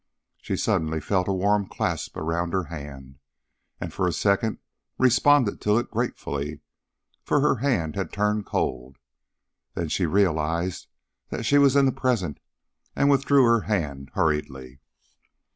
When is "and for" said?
3.79-4.07